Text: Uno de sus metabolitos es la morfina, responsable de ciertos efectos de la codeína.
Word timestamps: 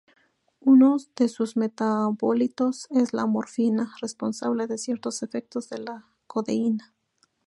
Uno 0.61 0.97
de 1.15 1.29
sus 1.29 1.57
metabolitos 1.57 2.87
es 2.89 3.13
la 3.13 3.27
morfina, 3.27 3.93
responsable 4.01 4.65
de 4.65 4.79
ciertos 4.79 5.21
efectos 5.21 5.69
de 5.69 5.77
la 5.77 6.07
codeína. 6.25 6.95